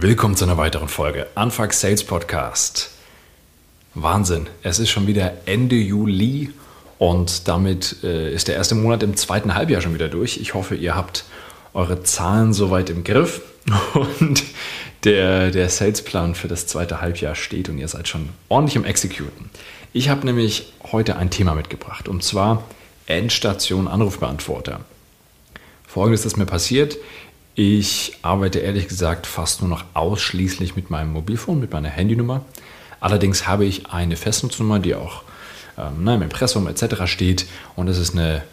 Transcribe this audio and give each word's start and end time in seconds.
Willkommen 0.00 0.36
zu 0.36 0.44
einer 0.44 0.56
weiteren 0.56 0.86
Folge 0.86 1.26
Anfang 1.34 1.72
Sales 1.72 2.04
Podcast. 2.04 2.92
Wahnsinn, 3.94 4.46
es 4.62 4.78
ist 4.78 4.90
schon 4.90 5.08
wieder 5.08 5.38
Ende 5.46 5.74
Juli 5.74 6.52
und 6.98 7.48
damit 7.48 7.96
äh, 8.04 8.32
ist 8.32 8.46
der 8.46 8.54
erste 8.54 8.76
Monat 8.76 9.02
im 9.02 9.16
zweiten 9.16 9.56
Halbjahr 9.56 9.80
schon 9.80 9.94
wieder 9.94 10.08
durch. 10.08 10.36
Ich 10.36 10.54
hoffe, 10.54 10.76
ihr 10.76 10.94
habt 10.94 11.24
eure 11.74 12.04
Zahlen 12.04 12.52
soweit 12.52 12.90
im 12.90 13.02
Griff 13.02 13.40
und 14.20 14.44
der, 15.02 15.50
der 15.50 15.68
Salesplan 15.68 16.36
für 16.36 16.46
das 16.46 16.68
zweite 16.68 17.00
Halbjahr 17.00 17.34
steht 17.34 17.68
und 17.68 17.78
ihr 17.78 17.88
seid 17.88 18.06
schon 18.06 18.28
ordentlich 18.48 18.76
im 18.76 18.84
Executen. 18.84 19.50
Ich 19.92 20.10
habe 20.10 20.24
nämlich 20.24 20.74
heute 20.92 21.16
ein 21.16 21.30
Thema 21.30 21.56
mitgebracht 21.56 22.06
und 22.06 22.22
zwar 22.22 22.62
Endstation 23.06 23.88
Anrufbeantworter. 23.88 24.78
Folgendes 25.88 26.24
ist 26.24 26.36
mir 26.36 26.46
passiert. 26.46 26.98
Ich 27.60 28.12
arbeite 28.22 28.60
ehrlich 28.60 28.86
gesagt 28.86 29.26
fast 29.26 29.62
nur 29.62 29.68
noch 29.68 29.84
ausschließlich 29.92 30.76
mit 30.76 30.90
meinem 30.90 31.12
Mobilfon, 31.12 31.58
mit 31.58 31.72
meiner 31.72 31.88
Handynummer. 31.88 32.44
Allerdings 33.00 33.48
habe 33.48 33.64
ich 33.64 33.90
eine 33.90 34.14
Festnetznummer, 34.14 34.78
die 34.78 34.94
auch 34.94 35.22
ähm, 35.76 36.06
im 36.06 36.22
Impressum 36.22 36.68
etc. 36.68 37.06
steht. 37.06 37.46
Und 37.74 37.86
das 37.86 37.98
ist 37.98 38.12
eine, 38.12 38.44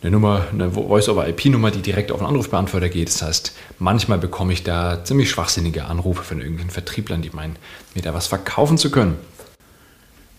eine 0.00 0.12
Nummer, 0.12 0.46
eine 0.52 0.70
Voice-over-IP-Nummer, 0.70 1.72
die 1.72 1.82
direkt 1.82 2.12
auf 2.12 2.20
den 2.20 2.28
Anrufbeantworter 2.28 2.88
geht. 2.88 3.08
Das 3.08 3.20
heißt, 3.20 3.52
manchmal 3.80 4.18
bekomme 4.18 4.52
ich 4.52 4.62
da 4.62 5.02
ziemlich 5.02 5.28
schwachsinnige 5.28 5.86
Anrufe 5.86 6.22
von 6.22 6.38
irgendwelchen 6.38 6.70
Vertrieblern, 6.70 7.22
die 7.22 7.30
meinen, 7.30 7.56
mir 7.96 8.02
da 8.02 8.14
was 8.14 8.28
verkaufen 8.28 8.78
zu 8.78 8.92
können. 8.92 9.18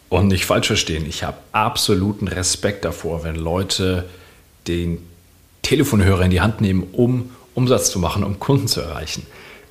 Und 0.08 0.30
nicht 0.30 0.46
falsch 0.46 0.68
verstehen, 0.68 1.06
ich 1.06 1.26
habe 1.26 1.40
absoluten 1.52 2.30
Respekt 2.30 2.86
davor, 2.86 3.26
wenn 3.26 3.36
Leute 3.36 4.08
den 4.66 5.00
Telefonhörer 5.62 6.24
in 6.24 6.32
die 6.32 6.40
Hand 6.40 6.62
nehmen, 6.62 6.84
um 6.94 7.32
Umsatz 7.58 7.90
zu 7.90 7.98
machen, 7.98 8.24
um 8.24 8.40
Kunden 8.40 8.68
zu 8.68 8.82
erreichen. 8.82 9.26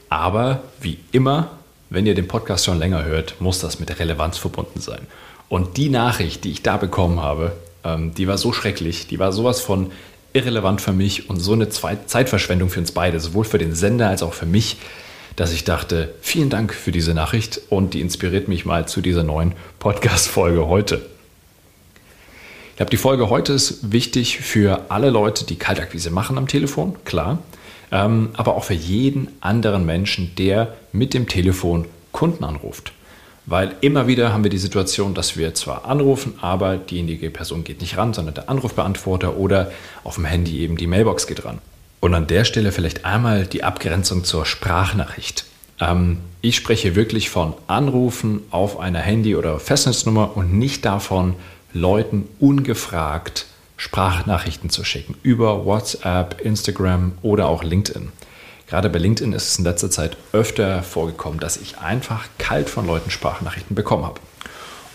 Aber 0.08 0.62
wie 0.80 0.98
immer, 1.12 1.52
wenn 1.88 2.04
ihr 2.04 2.16
den 2.16 2.26
Podcast 2.26 2.64
schon 2.64 2.80
länger 2.80 3.04
hört, 3.04 3.40
muss 3.40 3.60
das 3.60 3.78
mit 3.78 3.96
Relevanz 3.96 4.38
verbunden 4.38 4.80
sein. 4.80 5.06
Und 5.48 5.76
die 5.76 5.88
Nachricht, 5.88 6.42
die 6.42 6.50
ich 6.50 6.62
da 6.62 6.78
bekommen 6.78 7.22
habe, 7.22 7.52
ähm, 7.84 8.12
die 8.12 8.26
war 8.26 8.38
so 8.38 8.52
schrecklich, 8.52 9.06
die 9.06 9.20
war 9.20 9.30
sowas 9.30 9.60
von 9.60 9.92
irrelevant 10.32 10.80
für 10.80 10.92
mich 10.92 11.30
und 11.30 11.38
so 11.38 11.52
eine 11.52 11.68
Zeitverschwendung 11.68 12.70
für 12.70 12.80
uns 12.80 12.90
beide, 12.90 13.20
sowohl 13.20 13.44
für 13.44 13.58
den 13.58 13.72
Sender 13.72 14.08
als 14.08 14.24
auch 14.24 14.34
für 14.34 14.46
mich, 14.46 14.78
dass 15.36 15.52
ich 15.52 15.62
dachte, 15.62 16.12
vielen 16.20 16.50
Dank 16.50 16.74
für 16.74 16.90
diese 16.90 17.14
Nachricht 17.14 17.60
und 17.68 17.94
die 17.94 18.00
inspiriert 18.00 18.48
mich 18.48 18.66
mal 18.66 18.88
zu 18.88 19.00
dieser 19.00 19.22
neuen 19.22 19.52
Podcast-Folge 19.78 20.66
heute. 20.66 21.06
Ich 22.70 22.76
glaube, 22.78 22.90
die 22.90 22.96
Folge 22.96 23.30
heute 23.30 23.52
ist 23.52 23.92
wichtig 23.92 24.38
für 24.38 24.86
alle 24.90 25.10
Leute, 25.10 25.46
die 25.46 25.56
Kaltakquise 25.56 26.10
machen 26.10 26.36
am 26.36 26.48
Telefon, 26.48 26.96
klar, 27.04 27.38
aber 27.90 28.56
auch 28.56 28.64
für 28.64 28.74
jeden 28.74 29.28
anderen 29.40 29.86
Menschen, 29.86 30.34
der 30.36 30.74
mit 30.92 31.14
dem 31.14 31.28
Telefon 31.28 31.86
Kunden 32.12 32.44
anruft. 32.44 32.92
Weil 33.46 33.76
immer 33.80 34.08
wieder 34.08 34.32
haben 34.32 34.42
wir 34.42 34.50
die 34.50 34.58
Situation, 34.58 35.14
dass 35.14 35.36
wir 35.36 35.54
zwar 35.54 35.84
anrufen, 35.84 36.34
aber 36.40 36.78
diejenige 36.78 37.30
Person 37.30 37.62
geht 37.62 37.80
nicht 37.80 37.96
ran, 37.96 38.12
sondern 38.12 38.34
der 38.34 38.50
Anrufbeantworter 38.50 39.36
oder 39.36 39.70
auf 40.02 40.16
dem 40.16 40.24
Handy 40.24 40.58
eben 40.58 40.76
die 40.76 40.88
Mailbox 40.88 41.28
geht 41.28 41.44
ran. 41.44 41.58
Und 42.00 42.12
an 42.14 42.26
der 42.26 42.44
Stelle 42.44 42.72
vielleicht 42.72 43.04
einmal 43.04 43.46
die 43.46 43.62
Abgrenzung 43.62 44.24
zur 44.24 44.46
Sprachnachricht. 44.46 45.44
Ähm, 45.80 46.18
ich 46.40 46.56
spreche 46.56 46.96
wirklich 46.96 47.30
von 47.30 47.54
Anrufen 47.68 48.42
auf 48.50 48.80
einer 48.80 48.98
Handy- 48.98 49.36
oder 49.36 49.60
Festnetznummer 49.60 50.36
und 50.36 50.58
nicht 50.58 50.84
davon, 50.84 51.34
Leuten 51.72 52.26
ungefragt 52.40 53.46
Sprachnachrichten 53.76 54.70
zu 54.70 54.84
schicken 54.84 55.16
über 55.22 55.64
WhatsApp, 55.64 56.40
Instagram 56.40 57.12
oder 57.22 57.48
auch 57.48 57.62
LinkedIn. 57.62 58.10
Gerade 58.66 58.90
bei 58.90 58.98
LinkedIn 58.98 59.32
ist 59.32 59.48
es 59.48 59.58
in 59.58 59.64
letzter 59.64 59.90
Zeit 59.90 60.16
öfter 60.32 60.82
vorgekommen, 60.82 61.38
dass 61.38 61.56
ich 61.56 61.78
einfach 61.78 62.26
kalt 62.38 62.68
von 62.68 62.86
Leuten 62.86 63.10
Sprachnachrichten 63.10 63.76
bekommen 63.76 64.04
habe. 64.04 64.20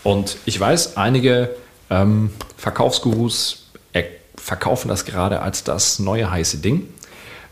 Und 0.02 0.36
ich 0.44 0.58
weiß, 0.58 0.96
einige 0.96 1.54
ähm, 1.88 2.30
Verkaufsgurus 2.56 3.70
äh, 3.92 4.04
verkaufen 4.36 4.88
das 4.88 5.04
gerade 5.04 5.40
als 5.40 5.64
das 5.64 5.98
neue 5.98 6.30
heiße 6.30 6.58
Ding. 6.58 6.88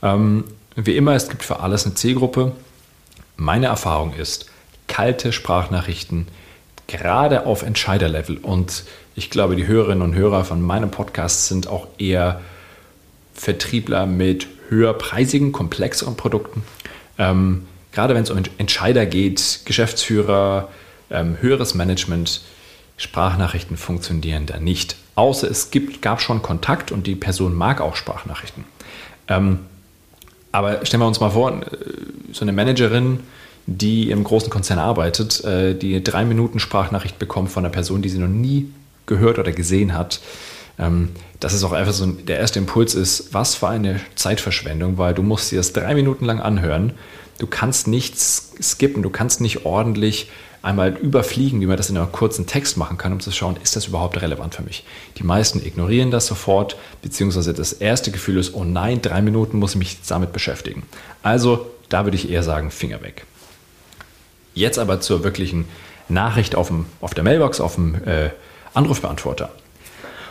Ähm, 0.03 0.45
wie 0.77 0.97
immer, 0.97 1.15
es 1.15 1.29
gibt 1.29 1.43
für 1.43 1.61
alles 1.61 1.87
eine 1.87 1.95
Zielgruppe. 1.95 2.53
Meine 3.37 3.67
Erfahrung 3.67 4.13
ist, 4.15 4.47
kalte 4.89 5.33
Sprachnachrichten 5.33 6.27
gerade 6.91 7.47
auf 7.47 7.62
Entscheiderlevel 7.62 8.39
und 8.39 8.84
ich 9.15 9.31
glaube, 9.31 9.56
die 9.56 9.67
Hörerinnen 9.67 10.03
und 10.03 10.15
Hörer 10.15 10.45
von 10.45 10.61
meinem 10.61 10.91
Podcast 10.91 11.47
sind 11.47 11.69
auch 11.69 11.87
eher 11.99 12.41
Vertriebler 13.34 14.06
mit 14.06 14.47
höherpreisigen, 14.69 15.53
komplexeren 15.53 16.17
Produkten. 16.17 16.62
Ähm, 17.19 17.67
gerade 17.93 18.15
wenn 18.15 18.25
es 18.25 18.31
um 18.31 18.43
Entscheider 18.59 19.06
geht, 19.06 19.61
Geschäftsführer, 19.65 20.69
ähm, 21.11 21.37
höheres 21.41 21.75
Management, 21.75 22.43
Sprachnachrichten 22.97 23.77
funktionieren 23.77 24.47
da 24.47 24.59
nicht. 24.59 24.97
Außer 25.15 25.51
es 25.51 25.71
gibt, 25.71 26.03
gab 26.03 26.21
schon 26.21 26.43
Kontakt 26.43 26.93
und 26.93 27.07
die 27.07 27.15
Person 27.15 27.55
mag 27.55 27.81
auch 27.81 27.97
Sprachnachrichten. 27.97 28.65
Ähm, 29.28 29.61
aber 30.53 30.84
stellen 30.84 31.03
wir 31.03 31.07
uns 31.07 31.21
mal 31.21 31.31
vor, 31.31 31.53
äh, 31.53 31.67
so 32.33 32.43
eine 32.43 32.53
Managerin, 32.53 33.21
die 33.66 34.10
im 34.10 34.25
großen 34.25 34.50
Konzern 34.50 34.78
arbeitet, 34.78 35.44
äh, 35.44 35.75
die 35.75 36.03
drei 36.03 36.25
Minuten 36.25 36.59
Sprachnachricht 36.59 37.19
bekommt 37.19 37.50
von 37.50 37.65
einer 37.65 37.72
Person, 37.72 38.03
die 38.03 38.09
sie 38.09 38.19
noch 38.19 38.28
nie 38.28 38.71
gehört 39.06 39.38
oder 39.38 39.53
gesehen 39.53 39.94
hat. 39.94 40.21
Ähm, 40.78 41.10
dass 41.41 41.53
es 41.53 41.65
auch 41.65 41.72
einfach 41.72 41.93
so 41.93 42.06
der 42.06 42.38
erste 42.38 42.59
Impuls 42.59 42.94
ist, 42.94 43.34
was 43.34 43.54
für 43.54 43.69
eine 43.69 44.00
Zeitverschwendung, 44.15 44.98
weil 44.98 45.15
du 45.15 45.22
musst 45.22 45.53
dir 45.53 45.56
das 45.56 45.72
drei 45.72 45.94
Minuten 45.94 46.25
lang 46.25 46.41
anhören. 46.41 46.93
Du 47.38 47.47
kannst 47.47 47.87
nichts 47.87 48.53
skippen, 48.60 49.03
du 49.03 49.10
kannst 49.10 49.41
nicht 49.41 49.65
ordentlich 49.65 50.31
einmal 50.62 50.94
überfliegen, 50.97 51.60
wie 51.60 51.66
man 51.66 51.77
das 51.77 51.88
in 51.88 51.97
einem 51.97 52.12
kurzen 52.12 52.47
Text 52.47 52.77
machen 52.77 52.98
kann, 52.98 53.12
um 53.12 53.21
zu 53.21 53.31
schauen, 53.31 53.56
ist 53.62 53.77
das 53.77 53.87
überhaupt 53.87 54.21
relevant 54.21 54.54
für 54.54 54.62
mich. 54.62 54.84
Die 55.16 55.22
meisten 55.22 55.65
ignorieren 55.65 56.10
das 56.10 56.27
sofort, 56.27 56.77
beziehungsweise 57.03 57.54
das 57.54 57.72
erste 57.72 58.10
Gefühl 58.10 58.38
ist, 58.38 58.54
oh 58.54 58.65
nein, 58.65 59.00
drei 59.00 59.22
Minuten 59.22 59.59
muss 59.59 59.72
ich 59.72 59.78
mich 59.78 59.98
damit 60.06 60.32
beschäftigen. 60.32 60.82
Also 61.22 61.71
da 61.88 62.04
würde 62.04 62.16
ich 62.16 62.31
eher 62.31 62.42
sagen, 62.42 62.71
Finger 62.71 63.03
weg. 63.03 63.25
Jetzt 64.60 64.78
aber 64.78 65.00
zur 65.00 65.25
wirklichen 65.25 65.65
Nachricht 66.10 66.54
auf, 66.54 66.69
dem, 66.69 66.84
auf 67.00 67.15
der 67.15 67.25
Mailbox, 67.25 67.60
auf 67.60 67.76
dem 67.76 67.94
äh, 68.04 68.28
Anrufbeantworter. 68.75 69.48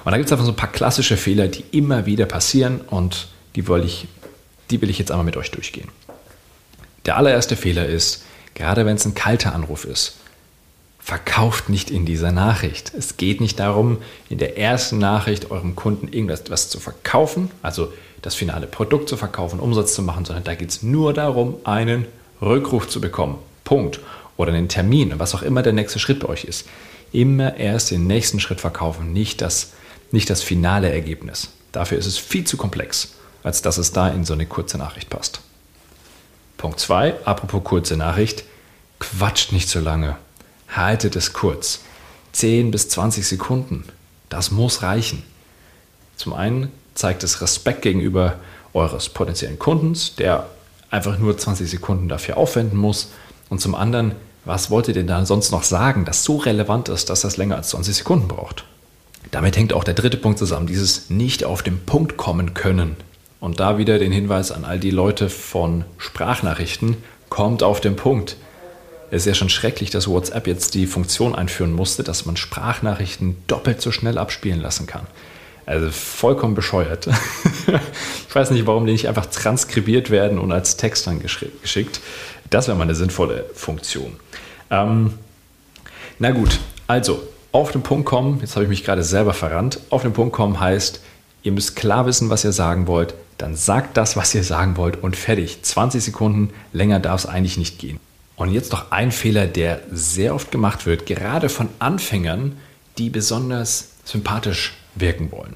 Und 0.05 0.11
da 0.11 0.17
gibt 0.17 0.27
es 0.27 0.31
einfach 0.31 0.45
so 0.45 0.51
ein 0.51 0.55
paar 0.55 0.71
klassische 0.71 1.17
Fehler, 1.17 1.47
die 1.47 1.65
immer 1.71 2.05
wieder 2.05 2.27
passieren 2.27 2.81
und 2.81 3.27
die 3.55 3.67
will 3.67 3.83
ich, 3.83 4.07
die 4.69 4.81
will 4.81 4.89
ich 4.91 4.99
jetzt 4.99 5.09
einmal 5.09 5.25
mit 5.25 5.35
euch 5.35 5.49
durchgehen. 5.49 5.89
Der 7.07 7.17
allererste 7.17 7.55
Fehler 7.55 7.87
ist, 7.87 8.23
gerade 8.53 8.85
wenn 8.85 8.97
es 8.97 9.05
ein 9.05 9.15
kalter 9.15 9.55
Anruf 9.55 9.83
ist, 9.83 10.17
verkauft 10.99 11.69
nicht 11.69 11.89
in 11.89 12.05
dieser 12.05 12.31
Nachricht. 12.31 12.93
Es 12.95 13.17
geht 13.17 13.41
nicht 13.41 13.59
darum, 13.59 13.97
in 14.29 14.37
der 14.37 14.59
ersten 14.59 14.99
Nachricht 14.99 15.49
eurem 15.49 15.75
Kunden 15.75 16.07
irgendwas 16.07 16.69
zu 16.69 16.79
verkaufen, 16.79 17.49
also 17.63 17.91
das 18.21 18.35
finale 18.35 18.67
Produkt 18.67 19.09
zu 19.09 19.17
verkaufen, 19.17 19.59
Umsatz 19.59 19.95
zu 19.95 20.03
machen, 20.03 20.25
sondern 20.25 20.43
da 20.43 20.53
geht 20.53 20.69
es 20.69 20.83
nur 20.83 21.13
darum, 21.13 21.55
einen 21.63 22.05
Rückruf 22.41 22.87
zu 22.87 23.01
bekommen. 23.01 23.39
Punkt. 23.69 23.99
Oder 24.39 24.53
einen 24.53 24.69
Termin, 24.69 25.19
was 25.19 25.35
auch 25.35 25.43
immer 25.43 25.61
der 25.61 25.73
nächste 25.73 25.99
Schritt 25.99 26.21
bei 26.21 26.29
euch 26.29 26.45
ist 26.45 26.65
immer 27.11 27.55
erst 27.57 27.91
den 27.91 28.07
nächsten 28.07 28.39
Schritt 28.39 28.61
verkaufen, 28.61 29.13
nicht 29.13 29.41
das, 29.41 29.71
nicht 30.11 30.29
das 30.29 30.41
finale 30.41 30.91
Ergebnis. 30.91 31.49
Dafür 31.71 31.97
ist 31.97 32.05
es 32.05 32.17
viel 32.17 32.45
zu 32.45 32.57
komplex, 32.57 33.15
als 33.43 33.61
dass 33.61 33.77
es 33.77 33.91
da 33.91 34.09
in 34.09 34.25
so 34.25 34.33
eine 34.33 34.45
kurze 34.45 34.77
Nachricht 34.77 35.09
passt. 35.09 35.41
Punkt 36.57 36.79
2, 36.79 37.25
apropos 37.25 37.63
kurze 37.63 37.95
Nachricht, 37.95 38.43
quatscht 38.99 39.51
nicht 39.51 39.69
so 39.69 39.79
lange. 39.79 40.17
Haltet 40.69 41.15
es 41.15 41.33
kurz. 41.33 41.81
10 42.33 42.71
bis 42.71 42.89
20 42.89 43.27
Sekunden. 43.27 43.85
Das 44.29 44.51
muss 44.51 44.83
reichen. 44.83 45.23
Zum 46.15 46.33
einen 46.33 46.71
zeigt 46.95 47.23
es 47.23 47.41
Respekt 47.41 47.81
gegenüber 47.81 48.35
eures 48.73 49.09
potenziellen 49.09 49.57
Kundens, 49.57 50.15
der 50.15 50.47
einfach 50.91 51.17
nur 51.17 51.37
20 51.37 51.69
Sekunden 51.69 52.09
dafür 52.09 52.37
aufwenden 52.37 52.77
muss. 52.77 53.09
Und 53.49 53.61
zum 53.61 53.73
anderen 53.73 54.13
was 54.45 54.71
wollt 54.71 54.87
ihr 54.87 54.93
denn 54.93 55.07
da 55.07 55.25
sonst 55.25 55.51
noch 55.51 55.63
sagen, 55.63 56.05
das 56.05 56.23
so 56.23 56.37
relevant 56.37 56.89
ist, 56.89 57.09
dass 57.09 57.21
das 57.21 57.37
länger 57.37 57.55
als 57.55 57.69
20 57.69 57.95
Sekunden 57.95 58.27
braucht? 58.27 58.65
Damit 59.31 59.57
hängt 59.57 59.73
auch 59.73 59.83
der 59.83 59.93
dritte 59.93 60.17
Punkt 60.17 60.39
zusammen, 60.39 60.67
dieses 60.67 61.09
nicht 61.09 61.43
auf 61.43 61.61
den 61.61 61.79
Punkt 61.85 62.17
kommen 62.17 62.53
können. 62.53 62.95
Und 63.39 63.59
da 63.59 63.77
wieder 63.77 63.99
den 63.99 64.11
Hinweis 64.11 64.51
an 64.51 64.65
all 64.65 64.79
die 64.79 64.91
Leute 64.91 65.29
von 65.29 65.85
Sprachnachrichten, 65.97 66.97
kommt 67.29 67.63
auf 67.63 67.79
den 67.79 67.95
Punkt. 67.95 68.37
Es 69.11 69.23
ist 69.23 69.25
ja 69.27 69.33
schon 69.33 69.49
schrecklich, 69.49 69.89
dass 69.89 70.07
WhatsApp 70.07 70.47
jetzt 70.47 70.73
die 70.73 70.87
Funktion 70.87 71.35
einführen 71.35 71.73
musste, 71.73 72.03
dass 72.03 72.25
man 72.25 72.37
Sprachnachrichten 72.37 73.37
doppelt 73.47 73.81
so 73.81 73.91
schnell 73.91 74.17
abspielen 74.17 74.61
lassen 74.61 74.87
kann. 74.87 75.07
Also 75.65 75.89
vollkommen 75.91 76.55
bescheuert. 76.55 77.07
ich 78.27 78.35
weiß 78.35 78.51
nicht, 78.51 78.65
warum 78.65 78.85
die 78.85 78.91
nicht 78.91 79.07
einfach 79.07 79.27
transkribiert 79.27 80.09
werden 80.09 80.39
und 80.39 80.51
als 80.51 80.77
Text 80.77 81.05
dann 81.05 81.21
geschickt. 81.21 82.01
Das 82.49 82.67
wäre 82.67 82.77
mal 82.77 82.83
eine 82.83 82.95
sinnvolle 82.95 83.45
Funktion. 83.53 84.17
Ähm, 84.71 85.13
na 86.17 86.31
gut, 86.31 86.59
also 86.87 87.21
auf 87.51 87.71
den 87.71 87.81
Punkt 87.81 88.05
kommen, 88.05 88.39
jetzt 88.41 88.55
habe 88.55 88.63
ich 88.63 88.69
mich 88.69 88.83
gerade 88.83 89.03
selber 89.03 89.33
verrannt, 89.33 89.79
auf 89.89 90.03
den 90.03 90.13
Punkt 90.13 90.33
kommen 90.33 90.59
heißt, 90.59 91.01
ihr 91.43 91.51
müsst 91.51 91.75
klar 91.75 92.05
wissen, 92.05 92.29
was 92.29 92.43
ihr 92.43 92.51
sagen 92.51 92.87
wollt, 92.87 93.13
dann 93.37 93.55
sagt 93.55 93.95
das, 93.97 94.17
was 94.17 94.35
ihr 94.35 94.43
sagen 94.43 94.77
wollt 94.77 95.01
und 95.01 95.15
fertig. 95.15 95.63
20 95.63 96.03
Sekunden 96.03 96.53
länger 96.73 96.99
darf 96.99 97.21
es 97.21 97.25
eigentlich 97.25 97.57
nicht 97.57 97.79
gehen. 97.79 97.99
Und 98.35 98.51
jetzt 98.51 98.71
noch 98.71 98.91
ein 98.91 99.11
Fehler, 99.11 99.47
der 99.47 99.81
sehr 99.91 100.35
oft 100.35 100.51
gemacht 100.51 100.85
wird, 100.85 101.05
gerade 101.05 101.49
von 101.49 101.69
Anfängern, 101.79 102.57
die 102.97 103.09
besonders 103.09 103.89
sympathisch 104.03 104.73
wirken 104.95 105.31
wollen. 105.31 105.55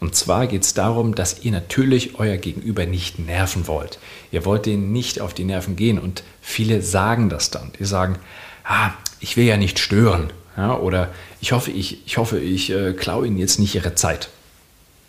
Und 0.00 0.14
zwar 0.14 0.46
geht 0.46 0.62
es 0.62 0.74
darum, 0.74 1.14
dass 1.14 1.42
ihr 1.44 1.52
natürlich 1.52 2.18
euer 2.18 2.36
Gegenüber 2.36 2.86
nicht 2.86 3.18
nerven 3.18 3.66
wollt. 3.66 3.98
Ihr 4.30 4.44
wollt 4.44 4.66
denen 4.66 4.92
nicht 4.92 5.20
auf 5.20 5.34
die 5.34 5.44
Nerven 5.44 5.76
gehen 5.76 5.98
und 5.98 6.22
viele 6.42 6.82
sagen 6.82 7.28
das 7.28 7.50
dann. 7.50 7.72
Die 7.78 7.84
sagen, 7.84 8.18
ah, 8.64 8.90
ich 9.20 9.36
will 9.36 9.46
ja 9.46 9.56
nicht 9.56 9.78
stören. 9.78 10.30
Ja, 10.56 10.76
oder 10.78 11.10
ich 11.40 11.52
hoffe, 11.52 11.70
ich, 11.70 12.06
ich, 12.06 12.16
hoffe, 12.16 12.38
ich 12.38 12.70
äh, 12.70 12.92
klaue 12.92 13.26
Ihnen 13.26 13.38
jetzt 13.38 13.58
nicht 13.58 13.74
Ihre 13.74 13.94
Zeit. 13.94 14.30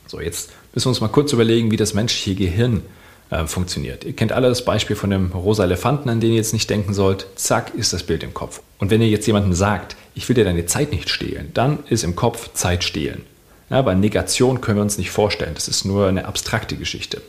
So, 0.06 0.20
jetzt 0.20 0.52
müssen 0.74 0.86
wir 0.86 0.90
uns 0.90 1.02
mal 1.02 1.08
kurz 1.08 1.34
überlegen, 1.34 1.72
wie 1.72 1.78
das 1.78 1.94
menschliche 1.94 2.36
Gehirn 2.36 2.82
äh, 3.30 3.46
funktioniert. 3.46 4.04
Ihr 4.04 4.16
kennt 4.16 4.32
alle 4.32 4.50
das 4.50 4.64
Beispiel 4.64 4.96
von 4.96 5.10
dem 5.10 5.32
rosa 5.32 5.64
Elefanten, 5.64 6.10
an 6.10 6.20
den 6.20 6.32
ihr 6.32 6.38
jetzt 6.38 6.54
nicht 6.54 6.70
denken 6.70 6.94
sollt. 6.94 7.28
Zack, 7.36 7.74
ist 7.76 7.94
das 7.94 8.04
Bild 8.04 8.24
im 8.24 8.34
Kopf. 8.34 8.62
Und 8.78 8.90
wenn 8.90 9.02
ihr 9.02 9.10
jetzt 9.10 9.28
jemandem 9.28 9.54
sagt, 9.54 9.96
ich 10.16 10.28
will 10.28 10.36
dir 10.36 10.46
deine 10.46 10.66
Zeit 10.66 10.92
nicht 10.92 11.10
stehlen, 11.10 11.52
dann 11.54 11.80
ist 11.90 12.04
im 12.04 12.16
Kopf 12.16 12.54
Zeit 12.54 12.84
stehlen. 12.84 13.24
Ja, 13.70 13.82
bei 13.82 13.96
Negation 13.96 14.62
können 14.62 14.78
wir 14.78 14.84
uns 14.84 14.98
nicht 14.98 15.12
vorstellen. 15.12 15.54
Das 15.54 15.68
ist 15.68 15.84
nur 15.84 16.08
eine 16.08 16.26
abstrakte 16.26 16.76
Geschichte. 16.78 17.22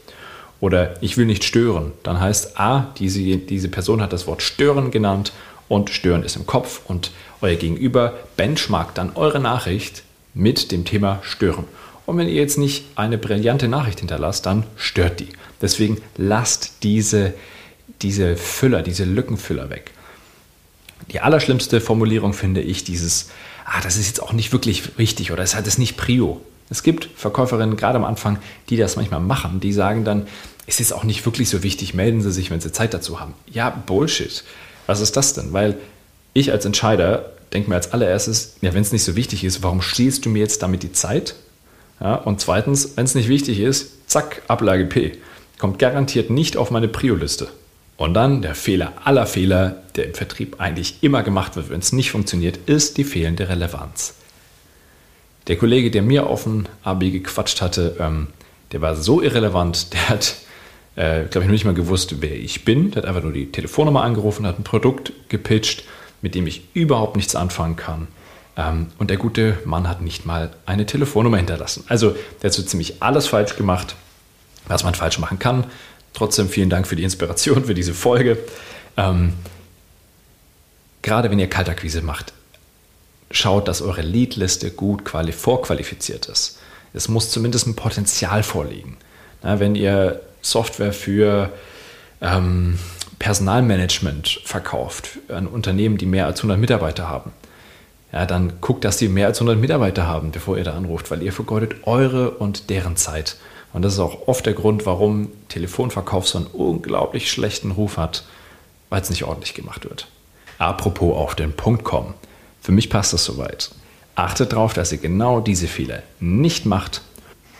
Oder 0.61 1.01
ich 1.03 1.17
will 1.17 1.27
nicht 1.27 1.45
stören. 1.45 1.93
Dann 2.03 2.21
heißt 2.21 2.59
A, 2.59 2.93
diese, 2.99 3.37
diese 3.37 3.69
Person 3.69 4.01
hat 4.01 4.13
das 4.13 4.27
Wort 4.27 4.43
stören 4.43 4.91
genannt 4.91 5.33
und 5.69 5.91
stören 5.91 6.23
ist 6.23 6.37
im 6.37 6.47
Kopf 6.47 6.81
und 6.87 7.11
euer 7.41 7.57
Gegenüber 7.57 8.15
benchmarkt 8.37 8.99
dann 8.99 9.13
eure 9.15 9.41
Nachricht 9.41 10.03
mit 10.35 10.73
dem 10.73 10.85
Thema 10.85 11.21
stören. 11.23 11.65
Und 12.07 12.17
wenn 12.17 12.29
ihr 12.29 12.35
jetzt 12.35 12.59
nicht 12.59 12.85
eine 12.97 13.19
brillante 13.19 13.69
Nachricht 13.69 13.99
hinterlasst, 13.99 14.47
dann 14.47 14.65
stört 14.77 15.21
die. 15.21 15.29
Deswegen 15.61 16.01
lasst 16.17 16.83
diese, 16.83 17.35
diese 18.01 18.37
Füller, 18.37 18.83
diese 18.83 19.05
Lückenfüller 19.05 19.71
weg. 19.71 19.91
Die 21.13 21.21
allerschlimmste 21.21 21.81
Formulierung 21.81 22.33
finde 22.33 22.61
ich 22.61 22.85
dieses, 22.85 23.31
ah, 23.71 23.81
das 23.83 23.97
ist 23.97 24.07
jetzt 24.07 24.23
auch 24.23 24.33
nicht 24.33 24.53
wirklich 24.53 24.99
wichtig 24.99 25.33
oder 25.33 25.43
es 25.43 25.55
hat 25.55 25.67
es 25.67 25.79
nicht 25.79 25.97
Prio. 25.97 26.41
Es 26.71 26.83
gibt 26.83 27.09
Verkäuferinnen, 27.17 27.77
gerade 27.77 27.97
am 27.97 28.05
Anfang, 28.05 28.39
die 28.69 28.77
das 28.77 28.97
manchmal 28.97 29.21
machen, 29.21 29.61
die 29.61 29.73
sagen 29.73 30.05
dann, 30.05 30.27
es 30.67 30.81
ist 30.81 30.93
auch 30.93 31.05
nicht 31.05 31.25
wirklich 31.25 31.49
so 31.49 31.63
wichtig, 31.63 31.95
melden 31.95 32.21
Sie 32.21 32.31
sich, 32.31 32.51
wenn 32.51 32.61
Sie 32.61 32.73
Zeit 32.73 32.93
dazu 32.93 33.21
haben. 33.21 33.35
Ja, 33.51 33.71
Bullshit. 33.71 34.45
Was 34.87 35.01
ist 35.01 35.17
das 35.17 35.33
denn? 35.33 35.53
Weil 35.53 35.77
ich 36.35 36.53
als 36.53 36.67
Entscheider 36.67 37.31
denke 37.53 37.71
mir 37.71 37.77
als 37.77 37.93
allererstes, 37.93 38.57
ja, 38.61 38.75
wenn 38.75 38.83
es 38.83 38.93
nicht 38.93 39.05
so 39.05 39.17
wichtig 39.17 39.45
ist, 39.45 39.63
warum 39.63 39.81
stiehlst 39.81 40.27
du 40.27 40.29
mir 40.29 40.41
jetzt 40.41 40.63
damit 40.63 40.83
die 40.83 40.93
Zeit? 40.93 41.35
Ja, 42.01 42.15
und 42.17 42.41
zweitens, 42.41 42.97
wenn 42.97 43.07
es 43.07 43.15
nicht 43.15 43.29
wichtig 43.29 43.61
ist, 43.61 44.09
zack, 44.09 44.43
Ablage 44.49 44.85
P. 44.85 45.13
Kommt 45.59 45.79
garantiert 45.79 46.31
nicht 46.31 46.57
auf 46.57 46.71
meine 46.71 46.89
Prio-Liste. 46.89 47.49
Und 47.99 48.15
dann 48.15 48.43
der 48.43 48.55
Fehler 48.55 48.93
aller 49.05 49.27
Fehler, 49.27 49.83
der 49.97 50.07
im 50.07 50.15
Vertrieb 50.15 50.61
eigentlich 50.61 51.03
immer 51.03 51.25
gemacht 51.25 51.57
wird, 51.57 51.69
wenn 51.69 51.81
es 51.81 51.93
nicht 51.93 52.13
funktioniert, 52.13 52.57
ist 52.67 52.97
die 52.97 53.03
fehlende 53.03 53.49
Relevanz. 53.49 54.15
Der 55.49 55.57
Kollege, 55.57 55.91
der 55.91 56.03
mir 56.03 56.29
auf 56.29 56.47
ein 56.47 56.69
AB 56.85 57.01
gequatscht 57.11 57.61
hatte, 57.61 57.97
ähm, 57.99 58.29
der 58.71 58.81
war 58.81 58.95
so 58.95 59.21
irrelevant, 59.21 59.93
der 59.93 60.09
hat, 60.09 60.37
äh, 60.95 61.25
glaube 61.25 61.41
ich, 61.41 61.47
noch 61.47 61.53
nicht 61.53 61.65
mal 61.65 61.75
gewusst, 61.75 62.23
wer 62.23 62.37
ich 62.37 62.65
bin. 62.65 62.93
Der 62.93 63.03
hat 63.03 63.09
einfach 63.09 63.25
nur 63.25 63.33
die 63.33 63.51
Telefonnummer 63.51 64.05
angerufen, 64.05 64.47
hat 64.47 64.61
ein 64.61 64.65
Produkt 64.65 65.13
gepitcht, 65.29 65.83
mit 66.23 66.37
dem 66.37 66.47
ich 66.47 66.69
überhaupt 66.75 67.17
nichts 67.17 67.35
anfangen 67.35 67.75
kann. 67.75 68.07
Ähm, 68.57 68.87
und 68.99 69.11
der 69.11 69.17
gute 69.17 69.59
Mann 69.65 69.89
hat 69.89 70.03
nicht 70.03 70.25
mal 70.25 70.51
eine 70.67 70.87
Telefonnummer 70.87 71.39
hinterlassen. 71.39 71.83
Also 71.89 72.15
der 72.43 72.51
hat 72.51 72.55
so 72.55 72.63
ziemlich 72.63 73.03
alles 73.03 73.27
falsch 73.27 73.57
gemacht, 73.57 73.97
was 74.69 74.85
man 74.85 74.95
falsch 74.95 75.19
machen 75.19 75.41
kann. 75.41 75.65
Trotzdem 76.19 76.49
vielen 76.49 76.69
Dank 76.69 76.89
für 76.89 76.97
die 76.97 77.05
Inspiration, 77.05 77.65
für 77.65 77.75
diese 77.75 77.95
Folge. 77.95 78.39
Ähm, 78.97 79.35
gerade 81.01 81.31
wenn 81.31 81.39
ihr 81.39 81.49
Kaltakquise 81.49 82.03
macht, 82.03 82.33
schaut, 83.31 83.69
dass 83.69 83.83
eure 83.83 84.03
Leadliste 84.03 84.73
gut 84.73 85.09
vorqualifiziert 85.09 86.27
ist. 86.27 86.59
Es 86.93 87.07
muss 87.07 87.31
zumindest 87.31 87.69
ein 87.69 87.77
Potenzial 87.77 88.43
vorliegen. 88.43 88.97
Na, 89.45 89.61
wenn 89.61 89.77
ihr 89.77 90.21
Software 90.43 90.93
für 90.93 91.53
ähm, 92.21 92.81
Personalmanagement 93.21 94.41
verkauft 94.45 95.21
an 95.29 95.47
Unternehmen, 95.47 95.99
die 95.99 96.07
mehr 96.07 96.27
als 96.27 96.41
100 96.41 96.59
Mitarbeiter 96.59 97.09
haben, 97.09 97.31
ja, 98.13 98.27
dann 98.27 98.61
guckt, 98.61 98.85
dass 98.85 98.97
die 98.97 99.07
mehr 99.07 99.29
als 99.29 99.39
100 99.39 99.57
Mitarbeiter 99.57 100.09
haben, 100.09 100.33
bevor 100.33 100.59
ihr 100.59 100.65
da 100.65 100.75
anruft, 100.75 101.13
weil 101.13 101.23
ihr 101.23 101.33
vergeudet 101.33 101.87
eure 101.87 102.33
und 102.33 102.71
deren 102.71 102.97
Zeit. 102.97 103.37
Und 103.73 103.83
das 103.83 103.95
ist 103.95 104.01
auch 104.01 104.27
oft 104.27 104.47
der 104.47 104.55
Grund, 104.55 104.87
warum 104.87 105.29
Telefonverkauf 105.49 106.27
so 106.27 106.39
einen 106.39 106.47
unglaublich 106.49 107.31
schlechten 107.31 107.71
Ruf 107.73 107.97
hat, 107.97 108.25
weil 108.89 109.03
es 109.03 109.11
nicht 109.11 109.25
ordentlich 109.25 109.55
gemacht 109.55 109.85
wird. 109.89 110.09
Apropos 110.59 111.17
auf 111.17 111.35
den 111.35 111.53
Punkt 111.53 111.85
kommen. 111.85 112.15
Für 112.61 112.73
mich 112.73 112.91
passt 112.91 113.13
das 113.13 113.25
soweit. 113.25 113.71
Achtet 114.15 114.53
darauf, 114.53 114.73
dass 114.73 114.91
ihr 114.91 114.99
genau 114.99 115.41
diese 115.41 115.69
Fehler 115.69 116.03
nicht 116.19 116.67
macht. 116.67 117.03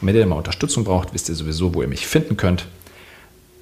Und 0.01 0.09
wenn 0.09 0.17
ihr 0.17 0.27
mal 0.27 0.37
Unterstützung 0.37 0.85
braucht, 0.85 1.15
wisst 1.15 1.29
ihr 1.29 1.35
sowieso, 1.35 1.75
wo 1.75 1.83
ihr 1.83 1.89
mich 1.89 2.07
finden 2.07 2.37
könnt. 2.37 2.67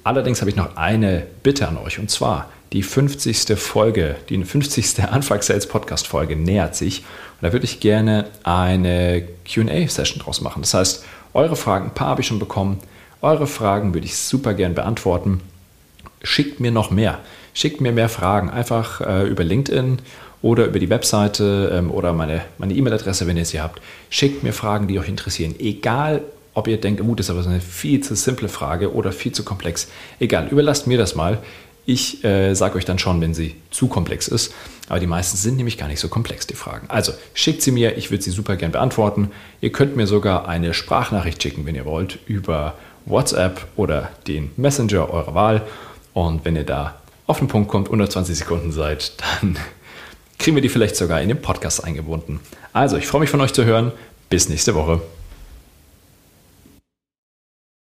Allerdings 0.03 0.41
habe 0.41 0.49
ich 0.49 0.55
noch 0.55 0.77
eine 0.77 1.27
Bitte 1.43 1.67
an 1.67 1.77
euch 1.77 1.99
und 1.99 2.09
zwar 2.09 2.49
die 2.73 2.83
50. 2.83 3.57
Folge, 3.57 4.15
die 4.29 4.43
50. 4.43 5.03
Anfang 5.11 5.41
Sales 5.41 5.67
Podcast 5.67 6.07
Folge 6.07 6.35
nähert 6.35 6.75
sich 6.75 6.99
und 6.99 7.45
da 7.45 7.53
würde 7.53 7.65
ich 7.65 7.79
gerne 7.79 8.27
eine 8.43 9.27
Q&A 9.51 9.87
Session 9.87 10.19
draus 10.19 10.41
machen. 10.41 10.61
Das 10.61 10.73
heißt, 10.73 11.05
eure 11.33 11.55
Fragen, 11.55 11.85
ein 11.85 11.93
paar 11.93 12.07
habe 12.09 12.21
ich 12.21 12.27
schon 12.27 12.39
bekommen, 12.39 12.79
eure 13.21 13.47
Fragen 13.47 13.93
würde 13.93 14.05
ich 14.05 14.17
super 14.17 14.53
gern 14.53 14.75
beantworten. 14.75 15.41
Schickt 16.23 16.59
mir 16.59 16.71
noch 16.71 16.91
mehr. 16.91 17.19
Schickt 17.53 17.81
mir 17.81 17.91
mehr 17.91 18.09
Fragen 18.09 18.49
einfach 18.49 19.01
äh, 19.01 19.27
über 19.27 19.43
LinkedIn 19.43 19.99
oder 20.41 20.65
über 20.65 20.79
die 20.79 20.89
Webseite 20.89 21.71
ähm, 21.73 21.91
oder 21.91 22.13
meine 22.13 22.41
meine 22.57 22.73
E-Mail-Adresse, 22.73 23.25
wenn 23.27 23.37
ihr 23.37 23.45
sie 23.45 23.59
habt. 23.59 23.81
Schickt 24.09 24.43
mir 24.43 24.53
Fragen, 24.53 24.87
die 24.87 24.99
euch 24.99 25.09
interessieren. 25.09 25.55
Egal, 25.57 26.21
ob 26.53 26.67
ihr 26.67 26.79
denkt, 26.79 27.01
oh, 27.01 27.15
das 27.15 27.27
ist 27.27 27.29
aber 27.29 27.43
so 27.43 27.49
eine 27.49 27.61
viel 27.61 28.01
zu 28.01 28.15
simple 28.15 28.49
Frage 28.49 28.93
oder 28.93 29.11
viel 29.11 29.31
zu 29.31 29.43
komplex. 29.43 29.87
Egal, 30.19 30.47
überlasst 30.49 30.87
mir 30.87 30.97
das 30.97 31.15
mal. 31.15 31.39
Ich 31.89 32.21
äh, 32.25 32.53
sage 32.53 32.77
euch 32.77 32.83
dann 32.83 32.99
schon, 32.99 33.21
wenn 33.21 33.33
sie 33.33 33.55
zu 33.71 33.87
komplex 33.87 34.27
ist. 34.27 34.53
Aber 34.89 34.99
die 34.99 35.07
meisten 35.07 35.37
sind 35.37 35.55
nämlich 35.55 35.77
gar 35.77 35.87
nicht 35.87 36.01
so 36.01 36.09
komplex, 36.09 36.45
die 36.45 36.53
Fragen. 36.53 36.89
Also 36.89 37.13
schickt 37.33 37.61
sie 37.61 37.71
mir, 37.71 37.97
ich 37.97 38.11
würde 38.11 38.21
sie 38.21 38.31
super 38.31 38.57
gern 38.57 38.73
beantworten. 38.73 39.31
Ihr 39.61 39.71
könnt 39.71 39.95
mir 39.95 40.05
sogar 40.05 40.49
eine 40.49 40.73
Sprachnachricht 40.73 41.41
schicken, 41.41 41.65
wenn 41.65 41.75
ihr 41.75 41.85
wollt, 41.85 42.19
über 42.27 42.73
WhatsApp 43.05 43.65
oder 43.77 44.09
den 44.27 44.51
Messenger 44.57 45.09
eurer 45.09 45.33
Wahl. 45.33 45.61
Und 46.11 46.43
wenn 46.43 46.57
ihr 46.57 46.65
da 46.65 46.99
auf 47.25 47.39
den 47.39 47.47
Punkt 47.47 47.69
kommt, 47.69 47.87
unter 47.87 48.09
20 48.09 48.37
Sekunden 48.37 48.73
seid, 48.73 49.13
dann 49.41 49.57
kriegen 50.37 50.57
wir 50.57 50.61
die 50.61 50.69
vielleicht 50.69 50.97
sogar 50.97 51.21
in 51.21 51.29
den 51.29 51.41
Podcast 51.41 51.85
eingebunden. 51.85 52.41
Also, 52.73 52.97
ich 52.97 53.07
freue 53.07 53.21
mich 53.21 53.29
von 53.29 53.39
euch 53.39 53.53
zu 53.53 53.63
hören. 53.63 53.93
Bis 54.29 54.49
nächste 54.49 54.75
Woche. 54.75 54.99